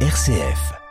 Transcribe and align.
RCF. 0.00 0.85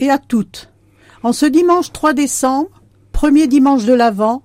Et 0.00 0.10
à 0.10 0.18
toutes. 0.18 0.70
En 1.22 1.32
ce 1.32 1.46
dimanche 1.46 1.92
3 1.92 2.12
décembre, 2.12 2.82
premier 3.12 3.46
dimanche 3.46 3.84
de 3.84 3.92
l'Avent, 3.92 4.42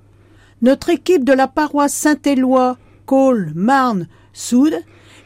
notre 0.61 0.89
équipe 0.89 1.23
de 1.23 1.33
la 1.33 1.47
paroisse 1.47 1.93
Saint-Éloi, 1.93 2.77
Côle, 3.05 3.51
Marne, 3.55 4.07
Soude 4.33 4.77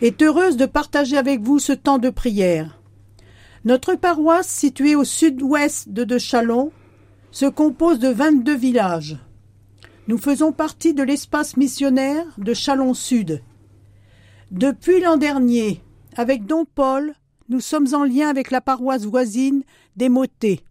est 0.02 0.22
heureuse 0.22 0.58
de 0.58 0.66
partager 0.66 1.18
avec 1.18 1.42
vous 1.42 1.60
ce 1.60 1.74
temps 1.74 1.98
de 1.98 2.10
prière. 2.10 2.80
Notre 3.66 3.96
paroisse, 3.96 4.48
située 4.48 4.96
au 4.96 5.04
sud-ouest 5.04 5.90
de 5.90 6.04
De 6.04 6.18
Chalon, 6.18 6.72
se 7.32 7.46
compose 7.46 8.00
de 8.00 8.10
22 8.10 8.56
villages. 8.56 9.18
Nous 10.08 10.18
faisons 10.18 10.52
partie 10.52 10.94
de 10.94 11.04
l'espace 11.04 11.58
missionnaire 11.58 12.26
de 12.38 12.54
Chalon 12.54 12.94
Sud. 12.94 13.42
Depuis 14.52 15.02
l'an 15.02 15.18
dernier, 15.18 15.84
avec 16.16 16.46
Don 16.46 16.66
Paul, 16.66 17.14
nous 17.50 17.62
sommes 17.62 17.94
en 17.94 18.04
lien 18.04 18.30
avec 18.30 18.52
la 18.52 18.62
paroisse 18.62 19.06
voisine 19.06 19.64
des 19.96 20.08
Motets. 20.08 20.62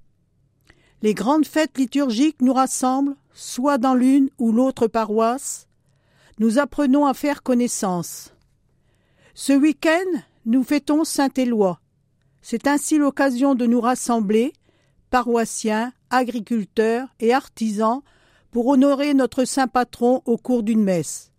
Les 1.02 1.12
grandes 1.12 1.46
fêtes 1.46 1.76
liturgiques 1.76 2.40
nous 2.40 2.52
rassemblent, 2.52 3.16
soit 3.32 3.78
dans 3.78 3.94
l'une 3.94 4.30
ou 4.38 4.52
l'autre 4.52 4.86
paroisse. 4.86 5.66
Nous 6.38 6.58
apprenons 6.58 7.06
à 7.06 7.14
faire 7.14 7.42
connaissance. 7.42 8.32
Ce 9.34 9.52
week-end, 9.52 10.20
nous 10.46 10.62
fêtons 10.62 11.04
Saint-Éloi. 11.04 11.80
C'est 12.42 12.66
ainsi 12.66 12.96
l'occasion 12.96 13.54
de 13.54 13.66
nous 13.66 13.80
rassembler, 13.80 14.52
paroissiens, 15.10 15.92
agriculteurs 16.10 17.08
et 17.20 17.32
artisans, 17.32 18.02
pour 18.50 18.66
honorer 18.68 19.14
notre 19.14 19.44
saint 19.44 19.68
patron 19.68 20.22
au 20.24 20.36
cours 20.36 20.62
d'une 20.62 20.82
messe. 20.82 21.32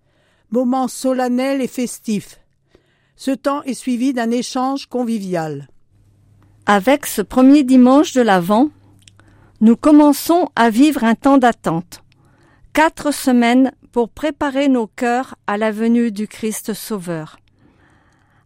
Moment 0.51 0.87
solennel 0.87 1.61
et 1.61 1.67
festif. 1.67 2.39
Ce 3.19 3.31
temps 3.31 3.63
est 3.63 3.73
suivi 3.73 4.13
d'un 4.13 4.31
échange 4.31 4.85
convivial. 4.85 5.67
Avec 6.65 7.05
ce 7.05 7.21
premier 7.21 7.63
dimanche 7.63 8.13
de 8.13 8.21
l'Avent, 8.21 8.69
nous 9.59 9.75
commençons 9.75 10.47
à 10.55 10.69
vivre 10.69 11.03
un 11.03 11.15
temps 11.15 11.37
d'attente. 11.37 12.01
Quatre 12.71 13.13
semaines 13.13 13.73
pour 13.91 14.07
préparer 14.07 14.69
nos 14.69 14.87
cœurs 14.87 15.35
à 15.47 15.57
la 15.57 15.69
venue 15.69 16.13
du 16.13 16.29
Christ 16.29 16.73
Sauveur. 16.73 17.39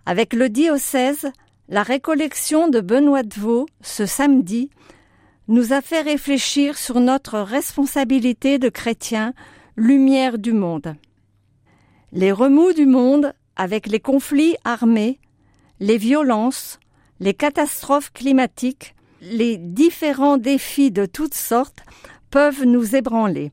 Avec 0.07 0.33
le 0.33 0.49
diocèse, 0.49 1.31
la 1.69 1.83
récollection 1.83 2.67
de 2.67 2.81
Benoît 2.81 3.21
de 3.21 3.39
Vaux 3.39 3.67
ce 3.81 4.07
samedi 4.07 4.71
nous 5.47 5.71
a 5.71 5.81
fait 5.81 6.01
réfléchir 6.01 6.79
sur 6.79 6.99
notre 6.99 7.38
responsabilité 7.38 8.57
de 8.57 8.69
chrétiens, 8.69 9.35
lumière 9.77 10.39
du 10.39 10.51
monde. 10.51 10.95
Les 12.11 12.31
remous 12.31 12.73
du 12.73 12.88
monde 12.88 13.35
avec 13.56 13.88
les 13.88 14.00
conflits 14.00 14.56
armés, 14.64 15.20
les 15.80 15.98
violences, 15.98 16.80
les 17.20 17.34
catastrophes 17.34 18.12
climatiques, 18.12 18.96
les 19.22 19.58
différents 19.58 20.38
défis 20.38 20.92
de 20.92 21.06
toutes 21.06 21.34
sortes 21.34 21.84
peuvent 22.30 22.66
nous 22.66 22.96
ébranler. 22.96 23.52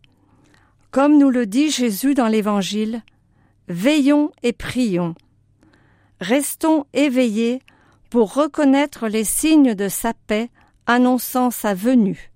Comme 0.91 1.19
nous 1.19 1.31
le 1.31 1.47
dit 1.47 1.71
Jésus 1.71 2.15
dans 2.15 2.27
l'Évangile, 2.27 3.03
veillons 3.69 4.33
et 4.43 4.53
prions. 4.53 5.15
Restons 6.21 6.87
éveillés 6.93 7.63
pour 8.11 8.35
reconnaître 8.35 9.07
les 9.07 9.25
signes 9.25 9.75
de 9.75 9.89
sa 9.89 10.13
paix 10.15 10.51
annonçant 10.87 11.51
sa 11.51 11.75
venue. 11.75 12.33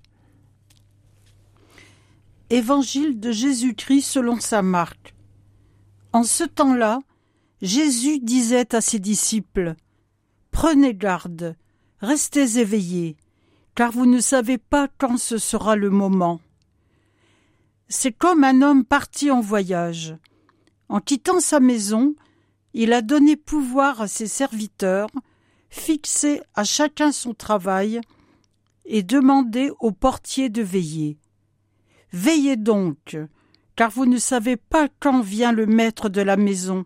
Évangile 2.51 3.19
de 3.19 3.33
Jésus-Christ 3.33 4.03
selon 4.03 4.39
sa 4.39 4.63
marque. 4.63 5.15
En 6.13 6.23
ce 6.23 6.45
temps-là, 6.45 7.01
Jésus 7.63 8.19
disait 8.21 8.75
à 8.75 8.81
ses 8.81 8.99
disciples 8.99 9.75
Prenez 10.51 10.95
garde, 10.95 11.57
restez 12.01 12.59
éveillés, 12.59 13.17
car 13.75 13.91
vous 13.91 14.07
ne 14.07 14.21
savez 14.21 14.59
pas 14.59 14.89
quand 14.99 15.17
ce 15.17 15.39
sera 15.39 15.77
le 15.77 15.91
moment. 15.91 16.41
C'est 17.89 18.13
comme 18.13 18.45
un 18.45 18.63
homme 18.63 18.85
parti 18.85 19.31
en 19.31 19.41
voyage. 19.41 20.17
En 20.89 21.01
quittant 21.01 21.41
sa 21.41 21.61
maison, 21.61 22.15
il 22.73 22.93
a 22.93 23.03
donné 23.03 23.37
pouvoir 23.37 24.01
à 24.01 24.09
ses 24.09 24.27
serviteurs, 24.27 25.09
fixé 25.71 26.41
à 26.55 26.65
chacun 26.65 27.13
son 27.13 27.35
travail, 27.35 28.01
et 28.85 29.03
demandé 29.03 29.71
au 29.81 29.93
portier 29.93 30.49
de 30.51 30.63
veiller. 30.63 31.19
Veillez 32.13 32.57
donc, 32.57 33.17
car 33.77 33.91
vous 33.91 34.07
ne 34.07 34.19
savez 34.19 34.57
pas 34.57 34.89
quand 35.01 35.21
vient 35.21 35.53
le 35.53 35.67
maître 35.67 36.09
de 36.09 36.21
la 36.21 36.37
maison, 36.37 36.85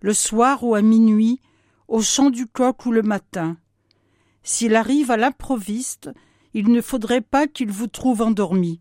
le 0.00 0.14
soir 0.14 0.64
ou 0.64 0.74
à 0.74 0.82
minuit, 0.82 1.40
au 1.88 2.02
chant 2.02 2.30
du 2.30 2.46
coq 2.46 2.86
ou 2.86 2.92
le 2.92 3.02
matin. 3.02 3.56
S'il 4.42 4.76
arrive 4.76 5.10
à 5.10 5.16
l'improviste, 5.16 6.10
il 6.54 6.70
ne 6.70 6.80
faudrait 6.80 7.20
pas 7.20 7.46
qu'il 7.46 7.70
vous 7.70 7.86
trouve 7.86 8.22
endormi. 8.22 8.80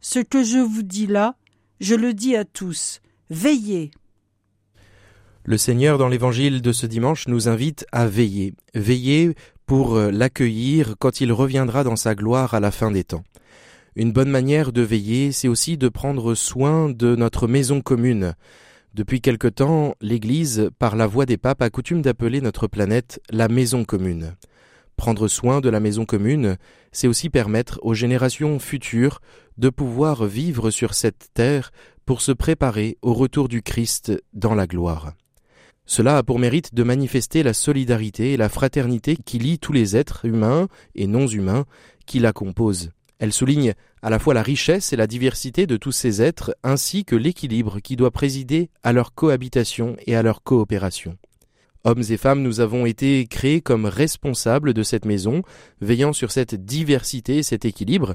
Ce 0.00 0.18
que 0.18 0.42
je 0.42 0.58
vous 0.58 0.82
dis 0.82 1.06
là, 1.06 1.36
je 1.80 1.94
le 1.94 2.14
dis 2.14 2.36
à 2.36 2.44
tous. 2.44 3.00
Veillez. 3.30 3.90
Le 5.44 5.56
Seigneur, 5.56 5.98
dans 5.98 6.08
l'évangile 6.08 6.62
de 6.62 6.72
ce 6.72 6.86
dimanche, 6.86 7.28
nous 7.28 7.48
invite 7.48 7.86
à 7.92 8.06
veiller. 8.06 8.54
Veiller 8.74 9.34
pour 9.66 9.96
l'accueillir 9.98 10.94
quand 10.98 11.20
il 11.20 11.32
reviendra 11.32 11.84
dans 11.84 11.96
sa 11.96 12.14
gloire 12.14 12.54
à 12.54 12.60
la 12.60 12.70
fin 12.70 12.90
des 12.90 13.04
temps. 13.04 13.24
Une 13.96 14.12
bonne 14.12 14.30
manière 14.30 14.72
de 14.72 14.82
veiller, 14.82 15.32
c'est 15.32 15.48
aussi 15.48 15.76
de 15.76 15.88
prendre 15.88 16.34
soin 16.34 16.88
de 16.88 17.16
notre 17.16 17.48
maison 17.48 17.80
commune. 17.80 18.34
Depuis 18.98 19.20
quelque 19.20 19.46
temps, 19.46 19.94
l'Église, 20.00 20.70
par 20.80 20.96
la 20.96 21.06
voix 21.06 21.24
des 21.24 21.36
papes, 21.36 21.62
a 21.62 21.70
coutume 21.70 22.02
d'appeler 22.02 22.40
notre 22.40 22.66
planète 22.66 23.20
la 23.30 23.46
maison 23.46 23.84
commune. 23.84 24.34
Prendre 24.96 25.28
soin 25.28 25.60
de 25.60 25.68
la 25.68 25.78
maison 25.78 26.04
commune, 26.04 26.56
c'est 26.90 27.06
aussi 27.06 27.30
permettre 27.30 27.78
aux 27.82 27.94
générations 27.94 28.58
futures 28.58 29.20
de 29.56 29.70
pouvoir 29.70 30.24
vivre 30.24 30.72
sur 30.72 30.94
cette 30.94 31.28
terre 31.32 31.70
pour 32.06 32.20
se 32.20 32.32
préparer 32.32 32.98
au 33.00 33.14
retour 33.14 33.46
du 33.46 33.62
Christ 33.62 34.20
dans 34.32 34.56
la 34.56 34.66
gloire. 34.66 35.12
Cela 35.86 36.18
a 36.18 36.22
pour 36.24 36.40
mérite 36.40 36.74
de 36.74 36.82
manifester 36.82 37.44
la 37.44 37.52
solidarité 37.52 38.32
et 38.32 38.36
la 38.36 38.48
fraternité 38.48 39.16
qui 39.16 39.38
lient 39.38 39.60
tous 39.60 39.72
les 39.72 39.96
êtres 39.96 40.24
humains 40.24 40.66
et 40.96 41.06
non 41.06 41.28
humains 41.28 41.66
qui 42.04 42.18
la 42.18 42.32
composent. 42.32 42.90
Elle 43.18 43.32
souligne 43.32 43.74
à 44.02 44.10
la 44.10 44.18
fois 44.18 44.34
la 44.34 44.42
richesse 44.42 44.92
et 44.92 44.96
la 44.96 45.06
diversité 45.06 45.66
de 45.66 45.76
tous 45.76 45.92
ces 45.92 46.22
êtres 46.22 46.54
ainsi 46.62 47.04
que 47.04 47.16
l'équilibre 47.16 47.80
qui 47.80 47.96
doit 47.96 48.12
présider 48.12 48.70
à 48.82 48.92
leur 48.92 49.14
cohabitation 49.14 49.96
et 50.06 50.14
à 50.14 50.22
leur 50.22 50.42
coopération. 50.42 51.18
Hommes 51.84 52.04
et 52.10 52.16
femmes, 52.16 52.42
nous 52.42 52.60
avons 52.60 52.86
été 52.86 53.26
créés 53.26 53.60
comme 53.60 53.86
responsables 53.86 54.74
de 54.74 54.82
cette 54.82 55.04
maison, 55.04 55.42
veillant 55.80 56.12
sur 56.12 56.30
cette 56.30 56.54
diversité 56.54 57.38
et 57.38 57.42
cet 57.42 57.64
équilibre. 57.64 58.14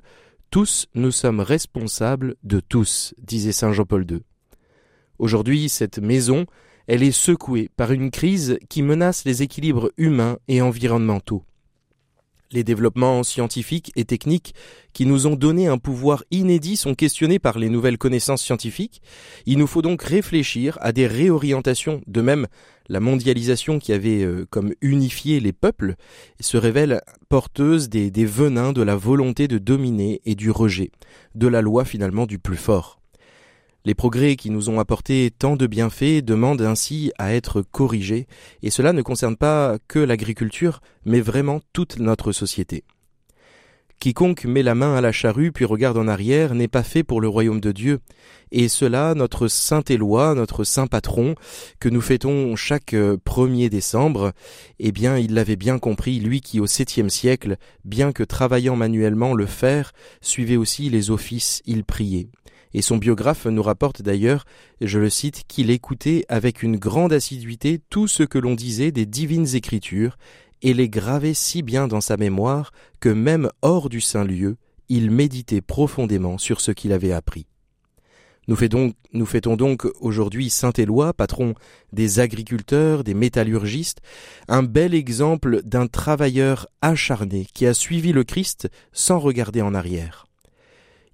Tous 0.51 0.87
nous 0.93 1.11
sommes 1.11 1.39
responsables 1.39 2.35
de 2.43 2.59
tous, 2.59 3.13
disait 3.17 3.51
Saint 3.51 3.73
Jean-Paul 3.73 4.05
II. 4.09 4.19
Aujourd'hui, 5.17 5.69
cette 5.69 5.99
maison, 5.99 6.45
elle 6.87 7.03
est 7.03 7.11
secouée 7.11 7.69
par 7.75 7.91
une 7.91 8.11
crise 8.11 8.59
qui 8.69 8.83
menace 8.83 9.25
les 9.25 9.41
équilibres 9.41 9.91
humains 9.97 10.37
et 10.47 10.61
environnementaux. 10.61 11.43
Les 12.53 12.63
développements 12.63 13.23
scientifiques 13.23 13.91
et 13.95 14.05
techniques 14.05 14.53
qui 14.93 15.07
nous 15.07 15.25
ont 15.25 15.35
donné 15.35 15.67
un 15.67 15.79
pouvoir 15.79 16.23
inédit 16.29 16.77
sont 16.77 16.93
questionnés 16.93 17.39
par 17.39 17.57
les 17.57 17.67
nouvelles 17.67 17.97
connaissances 17.97 18.43
scientifiques. 18.43 19.01
Il 19.47 19.57
nous 19.57 19.67
faut 19.67 19.81
donc 19.81 20.03
réfléchir 20.03 20.77
à 20.81 20.91
des 20.91 21.07
réorientations. 21.07 22.01
De 22.05 22.21
même, 22.21 22.47
la 22.89 22.99
mondialisation 22.99 23.79
qui 23.79 23.91
avait 23.91 24.23
euh, 24.23 24.45
comme 24.49 24.73
unifié 24.81 25.39
les 25.39 25.53
peuples 25.53 25.95
se 26.39 26.57
révèle 26.57 27.01
porteuse 27.27 27.89
des, 27.89 28.11
des 28.11 28.25
venins 28.25 28.71
de 28.71 28.83
la 28.83 28.95
volonté 28.95 29.47
de 29.47 29.57
dominer 29.57 30.21
et 30.25 30.35
du 30.35 30.51
rejet, 30.51 30.91
de 31.33 31.47
la 31.47 31.61
loi 31.61 31.85
finalement 31.85 32.27
du 32.27 32.37
plus 32.37 32.57
fort. 32.57 33.02
Les 33.85 33.95
progrès 33.95 34.37
qui 34.37 34.49
nous 34.49 34.69
ont 34.69 34.79
apporté 34.79 35.29
tant 35.37 35.57
de 35.57 35.67
bienfaits 35.67 36.23
demandent 36.23 36.61
ainsi 36.61 37.11
à 37.17 37.33
être 37.33 37.61
corrigés, 37.61 38.27
et 38.61 38.69
cela 38.69 38.93
ne 38.93 39.01
concerne 39.01 39.35
pas 39.35 39.77
que 39.89 39.99
l'agriculture, 39.99 40.79
mais 41.05 41.19
vraiment 41.19 41.59
toute 41.73 41.99
notre 41.99 42.31
société. 42.31 42.85
Quiconque 44.03 44.43
met 44.43 44.63
la 44.63 44.75
main 44.75 44.95
à 44.95 45.01
la 45.01 45.13
charrue 45.13 45.53
puis 45.53 45.63
regarde 45.63 45.97
en 45.97 46.09
arrière 46.09 46.55
n'est 46.55 46.67
pas 46.67 46.83
fait 46.83 47.03
pour 47.03 47.21
le 47.21 47.29
royaume 47.29 47.61
de 47.61 47.71
Dieu. 47.71 47.99
Et 48.51 48.67
cela, 48.67 49.15
notre 49.15 49.47
saint 49.47 49.83
Éloi, 49.87 50.35
notre 50.35 50.65
saint 50.65 50.87
patron, 50.87 51.35
que 51.79 51.87
nous 51.87 52.01
fêtons 52.01 52.57
chaque 52.57 52.93
euh, 52.93 53.17
premier 53.23 53.69
décembre, 53.69 54.33
eh 54.79 54.91
bien, 54.91 55.17
il 55.17 55.33
l'avait 55.33 55.55
bien 55.55 55.79
compris, 55.79 56.19
lui 56.19 56.41
qui 56.41 56.59
au 56.59 56.67
septième 56.67 57.09
siècle, 57.09 57.55
bien 57.85 58.11
que 58.11 58.23
travaillant 58.23 58.75
manuellement 58.75 59.33
le 59.33 59.45
fer, 59.45 59.93
suivait 60.19 60.57
aussi 60.57 60.89
les 60.89 61.09
offices, 61.09 61.61
il 61.65 61.85
priait. 61.85 62.27
Et 62.73 62.81
son 62.81 62.97
biographe 62.97 63.45
nous 63.45 63.63
rapporte 63.63 64.01
d'ailleurs, 64.01 64.45
je 64.81 64.99
le 64.99 65.09
cite, 65.09 65.43
qu'il 65.47 65.69
écoutait 65.69 66.25
avec 66.27 66.63
une 66.63 66.77
grande 66.77 67.13
assiduité 67.13 67.79
tout 67.89 68.07
ce 68.07 68.23
que 68.23 68.39
l'on 68.39 68.55
disait 68.55 68.91
des 68.91 69.05
divines 69.05 69.55
écritures, 69.55 70.17
et 70.61 70.73
les 70.73 70.89
gravait 70.89 71.33
si 71.33 71.61
bien 71.61 71.87
dans 71.87 72.01
sa 72.01 72.17
mémoire 72.17 72.71
que 72.99 73.09
même 73.09 73.49
hors 73.61 73.89
du 73.89 74.01
saint 74.01 74.23
lieu, 74.23 74.57
il 74.89 75.11
méditait 75.11 75.61
profondément 75.61 76.37
sur 76.37 76.61
ce 76.61 76.71
qu'il 76.71 76.93
avait 76.93 77.11
appris. 77.11 77.45
Nous, 78.47 78.55
fêtons 79.25 79.55
donc 79.55 79.85
aujourd'hui 80.01 80.49
Saint 80.49 80.73
Éloi, 80.73 81.13
patron 81.13 81.53
des 81.93 82.19
agriculteurs, 82.19 83.05
des 83.05 83.13
métallurgistes, 83.13 84.01
un 84.49 84.63
bel 84.63 84.93
exemple 84.93 85.61
d'un 85.63 85.87
travailleur 85.87 86.67
acharné 86.81 87.47
qui 87.53 87.65
a 87.65 87.73
suivi 87.73 88.11
le 88.11 88.25
Christ 88.25 88.69
sans 88.91 89.19
regarder 89.19 89.61
en 89.61 89.73
arrière. 89.73 90.22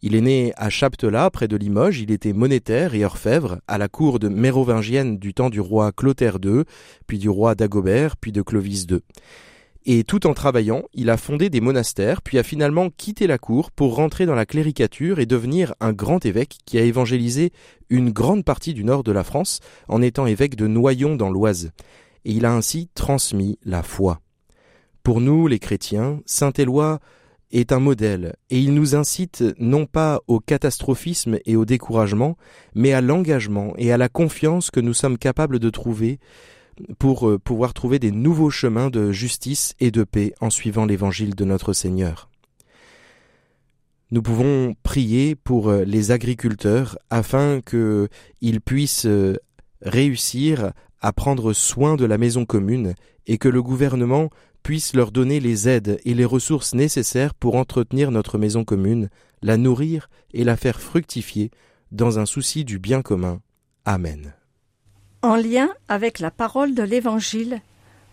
Il 0.01 0.15
est 0.15 0.21
né 0.21 0.53
à 0.55 0.69
Chaptelat, 0.69 1.29
près 1.29 1.49
de 1.49 1.57
Limoges, 1.57 1.99
il 1.99 2.11
était 2.11 2.31
monétaire 2.31 2.95
et 2.95 3.03
orfèvre 3.03 3.59
à 3.67 3.77
la 3.77 3.89
cour 3.89 4.19
de 4.19 4.29
mérovingienne 4.29 5.17
du 5.17 5.33
temps 5.33 5.49
du 5.49 5.59
roi 5.59 5.91
Clotaire 5.91 6.37
II, 6.41 6.63
puis 7.05 7.17
du 7.17 7.27
roi 7.27 7.53
Dagobert, 7.53 8.15
puis 8.15 8.31
de 8.31 8.41
Clovis 8.41 8.85
II. 8.89 8.99
Et 9.85 10.05
tout 10.05 10.25
en 10.25 10.33
travaillant, 10.33 10.83
il 10.93 11.09
a 11.09 11.17
fondé 11.17 11.49
des 11.49 11.59
monastères, 11.59 12.21
puis 12.21 12.37
a 12.37 12.43
finalement 12.43 12.89
quitté 12.89 13.27
la 13.27 13.37
cour 13.37 13.71
pour 13.71 13.95
rentrer 13.95 14.25
dans 14.25 14.35
la 14.35 14.45
cléricature 14.45 15.19
et 15.19 15.25
devenir 15.25 15.73
un 15.81 15.91
grand 15.91 16.25
évêque 16.25 16.59
qui 16.65 16.77
a 16.77 16.83
évangélisé 16.83 17.51
une 17.89 18.11
grande 18.11 18.45
partie 18.45 18.73
du 18.73 18.85
nord 18.85 19.03
de 19.03 19.11
la 19.11 19.25
France 19.25 19.59
en 19.89 20.01
étant 20.01 20.27
évêque 20.27 20.55
de 20.55 20.67
Noyon 20.67 21.17
dans 21.17 21.29
l'Oise. 21.29 21.71
Et 22.23 22.31
il 22.31 22.45
a 22.45 22.53
ainsi 22.53 22.89
transmis 22.93 23.57
la 23.65 23.83
foi. 23.83 24.21
Pour 25.03 25.19
nous, 25.19 25.47
les 25.47 25.59
chrétiens, 25.59 26.21
Saint 26.25 26.53
Éloi 26.53 26.99
est 27.51 27.71
un 27.71 27.79
modèle, 27.79 28.35
et 28.49 28.59
il 28.59 28.73
nous 28.73 28.95
incite 28.95 29.43
non 29.57 29.85
pas 29.85 30.21
au 30.27 30.39
catastrophisme 30.39 31.39
et 31.45 31.55
au 31.55 31.65
découragement, 31.65 32.37
mais 32.75 32.93
à 32.93 33.01
l'engagement 33.01 33.73
et 33.77 33.91
à 33.91 33.97
la 33.97 34.09
confiance 34.09 34.71
que 34.71 34.79
nous 34.79 34.93
sommes 34.93 35.17
capables 35.17 35.59
de 35.59 35.69
trouver 35.69 36.19
pour 36.97 37.27
euh, 37.27 37.37
pouvoir 37.37 37.73
trouver 37.73 37.99
des 37.99 38.11
nouveaux 38.11 38.49
chemins 38.49 38.89
de 38.89 39.11
justice 39.11 39.73
et 39.79 39.91
de 39.91 40.03
paix 40.03 40.33
en 40.39 40.49
suivant 40.49 40.85
l'évangile 40.85 41.35
de 41.35 41.45
notre 41.45 41.73
Seigneur. 41.73 42.29
Nous 44.11 44.21
pouvons 44.21 44.75
prier 44.81 45.35
pour 45.35 45.69
euh, 45.69 45.83
les 45.83 46.11
agriculteurs 46.11 46.97
afin 47.09 47.61
qu'ils 47.61 48.61
puissent 48.61 49.05
euh, 49.05 49.37
réussir 49.81 50.71
à 51.01 51.13
prendre 51.13 51.53
soin 51.53 51.95
de 51.95 52.05
la 52.05 52.17
maison 52.17 52.45
commune 52.45 52.95
et 53.27 53.37
que 53.37 53.49
le 53.49 53.61
gouvernement 53.61 54.29
puisse 54.63 54.93
leur 54.93 55.11
donner 55.11 55.39
les 55.39 55.67
aides 55.67 55.99
et 56.05 56.13
les 56.13 56.25
ressources 56.25 56.73
nécessaires 56.73 57.33
pour 57.33 57.55
entretenir 57.55 58.11
notre 58.11 58.37
maison 58.37 58.63
commune, 58.63 59.09
la 59.41 59.57
nourrir 59.57 60.09
et 60.33 60.43
la 60.43 60.57
faire 60.57 60.79
fructifier 60.79 61.51
dans 61.91 62.19
un 62.19 62.25
souci 62.25 62.65
du 62.65 62.79
bien 62.79 63.01
commun. 63.01 63.41
Amen. 63.85 64.33
En 65.21 65.35
lien 65.35 65.69
avec 65.87 66.19
la 66.19 66.31
parole 66.31 66.73
de 66.73 66.83
l'Évangile, 66.83 67.61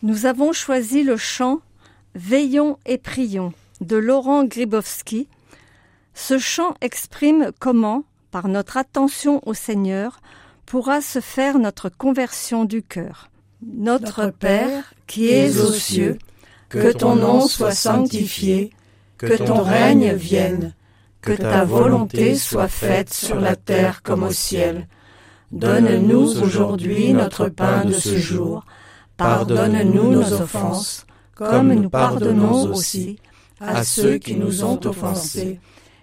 nous 0.03 0.27
avons 0.27 0.53
choisi 0.53 1.03
le 1.03 1.17
chant 1.17 1.61
Veillons 2.15 2.79
et 2.87 2.99
prions 2.99 3.53
de 3.81 3.97
Laurent 3.97 4.45
Gribowski. 4.45 5.29
Ce 6.15 6.39
chant 6.39 6.75
exprime 6.81 7.51
comment, 7.61 8.05
par 8.31 8.49
notre 8.49 8.77
attention 8.77 9.47
au 9.47 9.55
Seigneur, 9.55 10.21
pourra 10.65 11.01
se 11.01 11.21
faire 11.21 11.59
notre 11.59 11.89
conversion 11.89 12.65
du 12.65 12.83
cœur. 12.83 13.31
Notre 13.63 14.31
Père, 14.31 14.95
qui 15.07 15.29
es 15.29 15.59
aux 15.61 15.73
cieux, 15.73 16.19
que 16.83 16.93
ton 16.93 17.17
nom 17.17 17.47
soit 17.47 17.73
sanctifié, 17.73 18.71
que 19.19 19.37
ton 19.37 19.63
règne 19.63 20.13
vienne, 20.13 20.75
que 21.21 21.33
ta 21.33 21.65
volonté 21.65 22.37
soit 22.37 22.69
faite 22.69 23.13
sur 23.13 23.41
la 23.41 23.57
terre 23.57 24.03
comme 24.03 24.23
au 24.23 24.31
ciel. 24.31 24.87
Donne-nous 25.53 26.43
aujourd'hui 26.43 27.13
notre 27.13 27.49
pain 27.49 27.85
de 27.85 27.93
ce 27.93 28.17
jour. 28.17 28.65
Pardonne-nous 29.17 30.11
nos 30.11 30.33
offenses, 30.33 31.07
comme 31.35 31.73
nous 31.73 31.91
pardonnons 31.91 32.71
aussi 32.71 33.19
à 33.61 33.85
ceux 33.85 34.19
qui 34.19 34.37
nous 34.37 34.65
ont 34.65 34.81
offensés. 34.85 35.61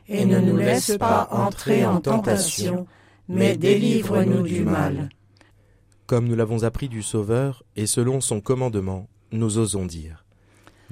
Et 0.09 0.25
ne 0.25 0.39
nous 0.39 0.57
laisse 0.57 0.97
pas 0.97 1.29
entrer 1.31 1.85
en 1.85 2.01
tentation, 2.01 2.87
mais 3.29 3.55
délivre-nous 3.55 4.41
du 4.41 4.63
mal. 4.63 5.09
Comme 6.07 6.27
nous 6.27 6.35
l'avons 6.35 6.63
appris 6.63 6.89
du 6.89 7.01
Sauveur, 7.01 7.63
et 7.77 7.85
selon 7.85 8.19
son 8.19 8.41
commandement, 8.41 9.07
nous 9.31 9.57
osons 9.57 9.85
dire. 9.85 10.22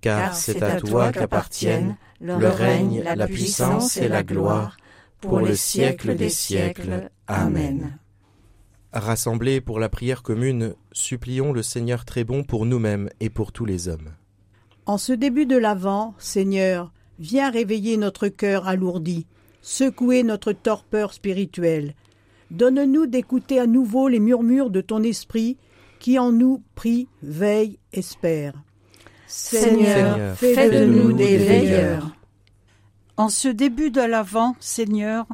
Car 0.00 0.34
c'est 0.34 0.62
à 0.62 0.80
toi 0.80 1.12
qu'appartiennent 1.12 1.96
le 2.20 2.48
règne, 2.48 3.02
la 3.02 3.26
puissance 3.26 3.96
et 3.96 4.08
la 4.08 4.22
gloire, 4.22 4.76
pour 5.20 5.40
les 5.40 5.56
siècles 5.56 6.16
des 6.16 6.30
siècles. 6.30 7.10
Amen. 7.26 7.98
Rassemblés 8.92 9.60
pour 9.60 9.78
la 9.78 9.88
prière 9.88 10.22
commune, 10.22 10.74
supplions 10.92 11.52
le 11.52 11.62
Seigneur 11.62 12.04
très 12.04 12.24
bon 12.24 12.42
pour 12.42 12.64
nous-mêmes 12.64 13.10
et 13.20 13.28
pour 13.28 13.52
tous 13.52 13.64
les 13.64 13.88
hommes. 13.88 14.14
En 14.86 14.96
ce 14.96 15.12
début 15.12 15.44
de 15.44 15.56
l'Avent, 15.56 16.14
Seigneur, 16.18 16.92
viens 17.18 17.50
réveiller 17.50 17.96
notre 17.98 18.28
cœur 18.28 18.66
alourdi, 18.66 19.26
secouer 19.60 20.22
notre 20.22 20.52
torpeur 20.52 21.12
spirituelle. 21.12 21.94
Donne-nous 22.50 23.06
d'écouter 23.06 23.60
à 23.60 23.66
nouveau 23.66 24.08
les 24.08 24.20
murmures 24.20 24.70
de 24.70 24.80
ton 24.80 25.02
esprit 25.02 25.58
qui 25.98 26.18
en 26.18 26.32
nous 26.32 26.62
prie, 26.74 27.08
veille, 27.22 27.78
espère. 27.92 28.54
Seigneur, 29.28 30.36
fais 30.36 30.70
de 30.70 30.84
nous 30.86 31.12
des 31.12 31.36
veilleurs. 31.36 32.16
En 33.16 33.28
ce 33.28 33.48
début 33.48 33.90
de 33.90 34.00
l'Avent, 34.00 34.56
Seigneur, 34.58 35.26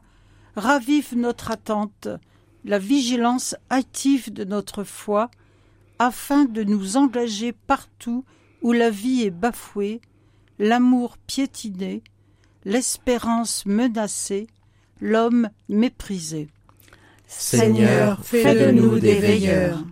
ravive 0.56 1.16
notre 1.16 1.50
attente 1.50 2.08
la 2.64 2.78
vigilance 2.78 3.54
active 3.70 4.32
de 4.32 4.44
notre 4.44 4.84
foi 4.84 5.30
afin 5.98 6.44
de 6.44 6.64
nous 6.64 6.96
engager 6.96 7.52
partout 7.52 8.24
où 8.62 8.72
la 8.72 8.90
vie 8.90 9.22
est 9.22 9.30
bafouée, 9.30 10.00
l'amour 10.58 11.18
piétiné, 11.18 12.02
l'espérance 12.64 13.66
menacée, 13.66 14.46
l'homme 15.00 15.50
méprisé. 15.68 16.48
Seigneur, 17.26 18.24
fais 18.24 18.54
de 18.54 18.70
nous 18.72 18.98
des 18.98 19.18
veilleurs. 19.20 19.84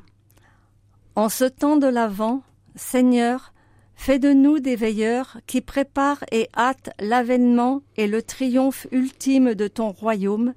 En 1.14 1.28
ce 1.28 1.44
temps 1.44 1.76
de 1.76 1.86
l'Avent, 1.86 2.42
Seigneur, 2.74 3.51
fais 3.94 4.18
de 4.18 4.32
nous 4.32 4.58
des 4.58 4.76
veilleurs 4.76 5.38
qui 5.46 5.60
préparent 5.60 6.24
et 6.32 6.48
hâtent 6.56 6.90
l'avènement 6.98 7.82
et 7.96 8.06
le 8.06 8.22
triomphe 8.22 8.86
ultime 8.90 9.54
de 9.54 9.68
ton 9.68 9.90
royaume, 9.90 10.54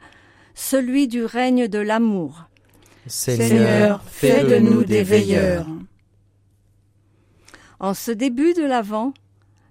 celui 0.53 1.07
du 1.07 1.23
règne 1.23 1.67
de 1.67 1.79
l'amour. 1.79 2.45
Seigneur, 3.07 4.03
fais 4.07 4.43
de 4.43 4.57
nous 4.57 4.83
des 4.83 5.03
veilleurs. 5.03 5.67
En 7.79 7.93
ce 7.93 8.11
début 8.11 8.53
de 8.53 8.63
l'Avent, 8.63 9.13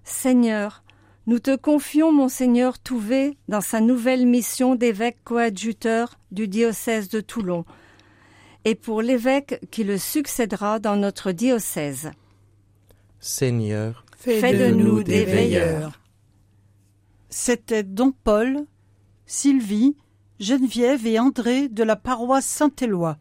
Seigneur, 0.03 0.83
nous 1.27 1.39
te 1.39 1.55
confions 1.55 2.11
Monseigneur 2.11 2.77
Touvé 2.77 3.35
dans 3.47 3.61
sa 3.61 3.81
nouvelle 3.81 4.27
mission 4.27 4.75
d'évêque 4.75 5.17
coadjuteur 5.23 6.19
du 6.31 6.47
diocèse 6.47 7.09
de 7.09 7.19
Toulon, 7.19 7.65
et 8.63 8.75
pour 8.75 9.01
l'évêque 9.01 9.59
qui 9.71 9.83
le 9.83 9.97
succédera 9.97 10.79
dans 10.79 10.95
notre 10.95 11.31
diocèse. 11.31 12.11
Seigneur, 13.27 14.05
fais, 14.19 14.53
de, 14.53 14.75
nous 14.75 15.01
des 15.01 15.25
veilleurs. 15.25 15.99
C'était 17.27 17.81
Don 17.81 18.13
Paul, 18.23 18.67
Sylvie, 19.25 19.97
Geneviève 20.39 21.07
et 21.07 21.17
André 21.17 21.67
de 21.67 21.81
la 21.81 21.95
paroisse 21.95 22.45
Saint-Éloi. 22.45 23.17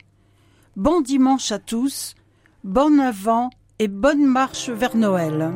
Bon 0.76 1.00
dimanche 1.00 1.50
à 1.52 1.58
tous, 1.58 2.16
bon 2.64 3.00
avant 3.00 3.48
et 3.78 3.88
bonne 3.88 4.26
marche 4.26 4.68
vers 4.68 4.94
Noël. 4.94 5.54